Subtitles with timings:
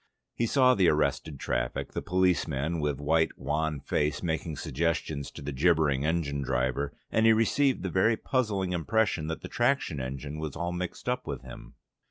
[0.33, 5.51] He saw the arrested traffic, the policeman with white wan face making suggestions to the
[5.51, 10.55] gibbering engine driver, and he received the very puzzling impression that the traction engine was
[10.55, 11.75] all mixed up with him.